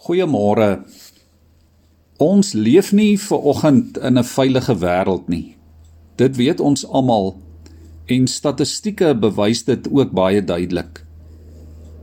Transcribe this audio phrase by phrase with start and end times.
[0.00, 0.86] Goeiemôre.
[2.24, 5.56] Ons leef nie ver oggend in 'n veilige wêreld nie.
[6.16, 7.36] Dit weet ons almal
[8.06, 11.04] en statistieke bewys dit ook baie duidelik.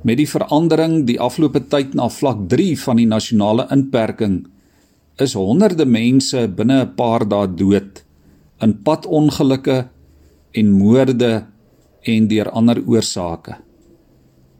[0.03, 4.45] Met die verandering die afgelope tyd na vlak 3 van die nasionale inperking
[5.17, 8.03] is honderde mense binne 'n paar dae dood
[8.61, 9.89] in padongelukke
[10.53, 11.45] en moorde
[12.03, 13.55] en deur ander oorsake.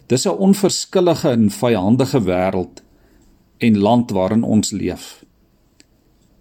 [0.08, 2.87] Dis 'n onverskillige en vyandige wêreld
[3.58, 5.24] en land waarin ons leef.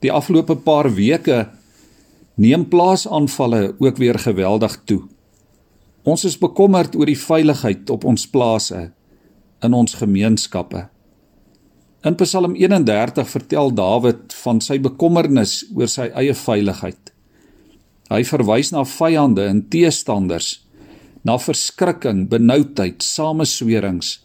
[0.04, 1.46] Die afgelope paar weke
[2.36, 5.02] neem plaasaanvalle ook weer geweldig toe.
[6.06, 8.90] Ons is bekommerd oor die veiligheid op ons plase
[9.64, 10.84] in ons gemeenskappe.
[12.06, 17.10] In Psalm 31 vertel Dawid van sy bekommernis oor sy eie veiligheid.
[18.12, 20.60] Hy verwys na vyande en teestanders,
[21.26, 24.20] na verskrikking, benoudheid, sameswerings,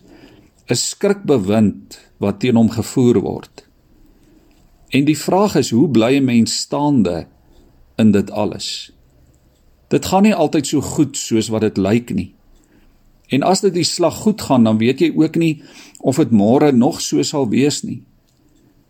[0.71, 3.65] 'n skrikbewind wat teen hom gevoer word.
[4.95, 7.27] En die vraag is hoe bly 'n mens staande
[7.97, 8.91] in dit alles?
[9.87, 12.33] Dit gaan nie altyd so goed soos wat dit lyk nie.
[13.27, 15.63] En as dit die slag goed gaan, dan weet jy ook nie
[15.99, 18.03] of dit môre nog so sal wees nie.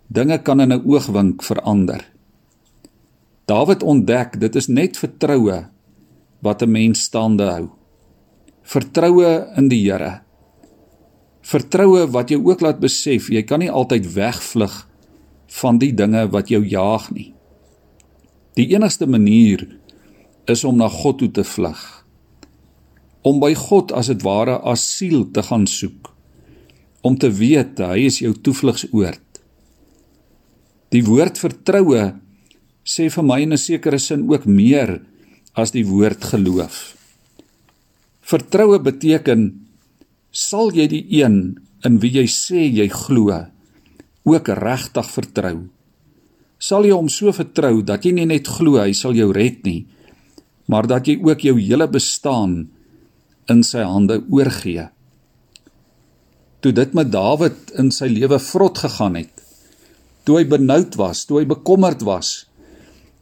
[0.08, 2.06] Dinge kan in 'n oogwink verander.
[3.46, 5.70] Dawid ontdek dit is net vertroue
[6.42, 7.70] wat 'n mens staande hou.
[8.62, 10.22] Vertroue in die Here.
[11.42, 14.76] Vertroue wat jou ook laat besef jy kan nie altyd wegvlug
[15.62, 17.32] van die dinge wat jou jaag nie.
[18.60, 19.66] Die enigste manier
[20.52, 21.82] is om na God toe te vlug.
[23.22, 26.10] Om by God as dit ware asiel te gaan soek.
[27.02, 29.42] Om te weet hy is jou toevlugsoord.
[30.92, 32.12] Die woord vertroue
[32.84, 35.02] sê vir my in 'n sekere sin ook meer
[35.56, 36.96] as die woord geloof.
[38.22, 39.71] Vertroue beteken
[40.32, 43.36] sal jy die een in wie jy sê jy glo
[44.24, 45.58] ook regtig vertrou?
[46.62, 49.84] Sal jy hom so vertrou dat jy nie net glo hy sal jou red nie,
[50.72, 52.70] maar dat jy ook jou hele bestaan
[53.52, 54.88] in sy hande oorgee?
[56.62, 59.34] Toe dit met Dawid in sy lewe vrot gegaan het,
[60.24, 62.46] toe hy benoud was, toe hy bekommerd was,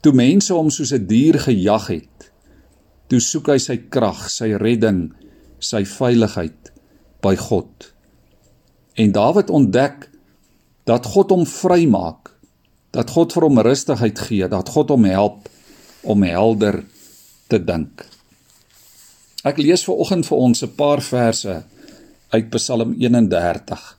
[0.03, 2.31] toe mense hom soos 'n dier gejag het,
[3.07, 5.09] toe soek hy sy krag, sy redding,
[5.59, 6.69] sy veiligheid
[7.21, 7.91] by God.
[8.99, 10.09] En Dawid ontdek
[10.89, 12.31] dat God hom vrymaak,
[12.91, 15.49] dat God vir hom rustigheid gee, dat God hom help
[16.01, 16.81] om helder
[17.49, 18.05] te dink.
[19.47, 21.63] Ek lees ver oggend vir ons 'n paar verse
[22.29, 23.97] uit Psalm 31.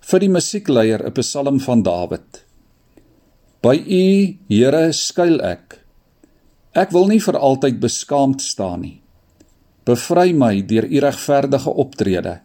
[0.00, 2.44] Vir die musiekleier 'n Psalm van Dawid.
[3.62, 5.80] By U, Here, skuil ek.
[6.74, 9.03] Ek wil nie vir altyd beskaamd staan nie.
[9.84, 12.38] Bevry my deur u regverdige optrede.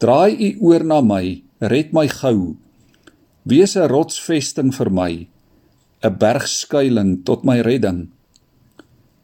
[0.00, 2.56] Draai u oor na my, red my gou.
[3.44, 5.28] Wees 'n rotsvesting vir my,
[6.02, 8.08] 'n bergskuiling tot my redding.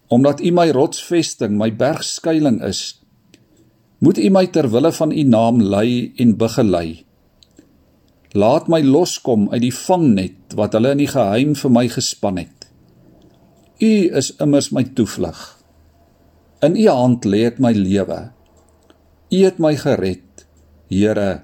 [0.08, 3.00] Omdat u my rotsvesting, my bergskuiling is,
[3.98, 7.04] moet u my ter wille van u naam lei en begelei.
[8.32, 12.68] Laat my loskom uit die vangnet wat hulle in die geheim vir my gespan het.
[13.80, 15.61] U is immers my toevlug.
[16.62, 18.20] In U hand lê ek my lewe.
[19.34, 20.44] U het my gered,
[20.92, 21.42] Here,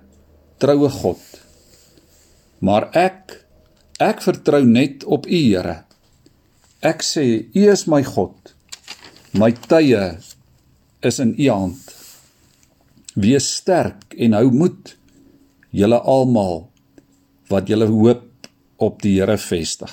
[0.62, 1.22] troue God.
[2.62, 3.34] Maar ek
[3.98, 5.82] ek vertrou net op U, Here.
[6.86, 8.54] Ek sê U is my God.
[9.34, 10.20] My tye
[11.02, 11.82] is in U hand.
[13.18, 14.94] Wees sterk en hou moed,
[15.74, 16.68] julle almal
[17.50, 18.46] wat julle hoop
[18.78, 19.90] op die Here vestig.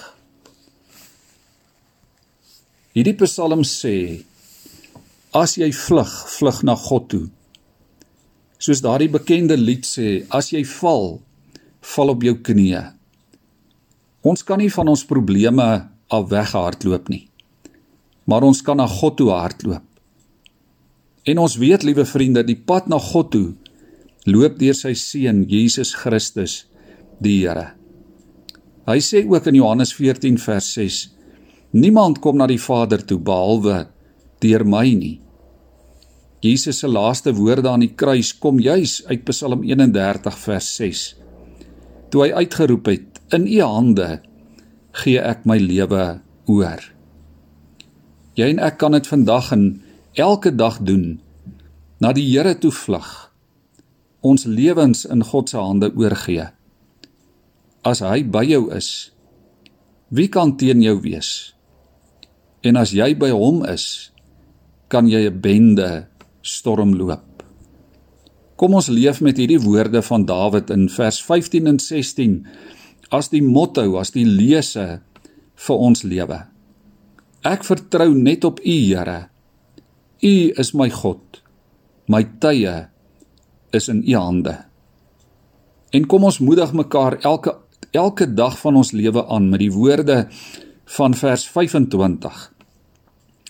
[2.94, 4.22] Hierdie Psalm sê
[5.36, 7.26] As jy vlug, vlug na God toe.
[8.56, 11.18] Soos daardie bekende lied sê, as jy val,
[11.96, 12.84] val op jou knieë.
[14.26, 15.66] Ons kan nie van ons probleme
[16.08, 17.26] af weghardloop nie.
[18.26, 19.84] Maar ons kan na God toe hardloop.
[21.26, 23.50] En ons weet, liewe vriende, die pad na God toe
[24.26, 26.64] loop deur sy seun Jesus Christus,
[27.22, 27.74] die Here.
[28.90, 30.98] Hy sê ook in Johannes 14 vers 6:
[31.78, 33.84] Niemand kom na die Vader toe behalwe
[34.42, 35.20] deur my nie.
[36.44, 41.04] Jesus se laaste woorde aan die kruis kom juis uit Psalm 31 vers 6.
[42.12, 44.22] Toe hy uitgeroep het: "In U hande
[44.92, 46.82] gee ek my lewe oor."
[48.36, 49.82] Jy en ek kan dit vandag en
[50.14, 51.22] elke dag doen.
[52.00, 53.32] Na die Here toe vlug.
[54.22, 56.50] Ons lewens in God se hande oorgee.
[57.84, 59.12] As hy by jou is,
[60.10, 61.54] wie kan teen jou wees?
[62.62, 64.12] En as jy by hom is,
[64.90, 66.08] kan jy 'n bende
[66.46, 67.44] stormloop.
[68.56, 72.38] Kom ons leef met hierdie woorde van Dawid in vers 15 en 16
[73.14, 75.02] as die motto, as die lese
[75.68, 76.40] vir ons lewe.
[77.46, 79.28] Ek vertrou net op U, Here.
[80.24, 81.42] U is my God.
[82.10, 82.88] My tye
[83.76, 84.56] is in U hande.
[85.94, 87.60] En kom ons moedig mekaar elke
[87.96, 90.26] elke dag van ons lewe aan met die woorde
[90.98, 92.52] van vers 25.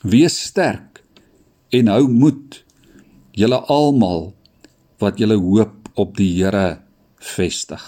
[0.06, 1.02] Wees sterk
[1.74, 2.62] en hou moed,
[3.36, 4.30] julle almal
[5.04, 6.80] wat julle hoop op die Here
[7.20, 7.84] vestig.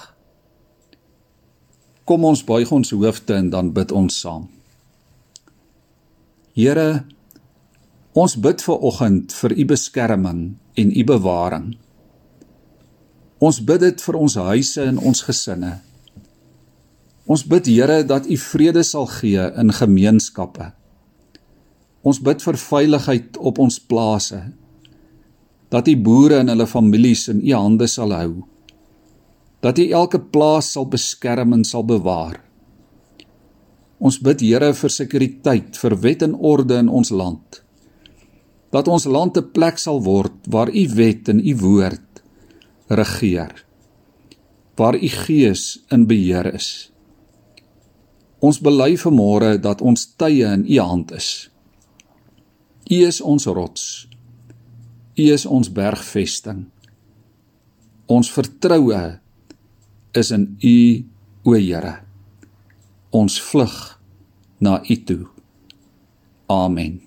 [2.08, 4.48] Kom ons buig ons hoofde en dan bid ons saam.
[6.58, 7.04] Here,
[8.18, 10.42] ons bid vir oggend vir u beskerming
[10.80, 11.68] en u bewaring.
[13.44, 15.76] Ons bid dit vir ons huise en ons gesinne.
[17.28, 20.72] Ons bid Here dat u vrede sal gee in gemeenskappe.
[22.08, 24.42] Ons bid vir veiligheid op ons plase
[25.70, 28.32] dat U boere en hulle families in U hande sal hou.
[29.60, 32.40] Dat U elke plaas sal beskerm en sal bewaar.
[33.98, 37.64] Ons bid Here vir sekuriteit, vir wet en orde in ons land.
[38.72, 42.22] Dat ons land 'n plek sal word waar U wet en U woord
[42.88, 43.66] regeer.
[44.76, 46.92] Waar U Gees in beheer is.
[48.40, 51.50] Ons bely vanmôre dat ons tye in U hand is.
[52.92, 54.07] U is ons rots.
[55.18, 56.68] U is ons bergvesting.
[58.08, 59.18] Ons vertroue
[60.14, 60.78] is in U,
[61.50, 61.96] o Here.
[63.10, 63.98] Ons vlug
[64.62, 65.26] na U toe.
[66.54, 67.07] Amen.